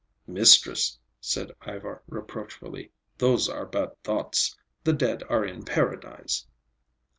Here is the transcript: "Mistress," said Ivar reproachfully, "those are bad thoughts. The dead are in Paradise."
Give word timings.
"Mistress," 0.25 0.97
said 1.19 1.51
Ivar 1.61 2.01
reproachfully, 2.07 2.89
"those 3.19 3.47
are 3.47 3.67
bad 3.67 3.95
thoughts. 4.03 4.57
The 4.83 4.93
dead 4.93 5.21
are 5.29 5.45
in 5.45 5.63
Paradise." 5.63 6.47